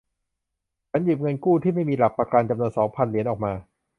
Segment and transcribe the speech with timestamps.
[0.89, 3.53] ฉันหยิบเงินกู้ที่ไม่มีหลักประกันจำนวนสองพันเหรียญออกมา